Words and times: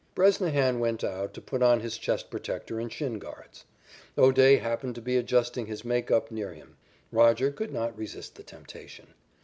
Bresnahan 0.15 0.79
went 0.79 1.03
out 1.03 1.31
to 1.35 1.41
put 1.41 1.61
on 1.61 1.81
his 1.81 1.95
chest 1.95 2.31
protector 2.31 2.79
and 2.79 2.91
shin 2.91 3.19
guards. 3.19 3.65
O'Day 4.17 4.57
happened 4.57 4.95
to 4.95 4.99
be 5.01 5.15
adjusting 5.15 5.67
his 5.67 5.85
makeup 5.85 6.31
near 6.31 6.55
him. 6.55 6.75
Roger 7.11 7.51
could 7.51 7.71
not 7.71 7.95
resist 7.95 8.33
the 8.33 8.41
temptation. 8.41 9.13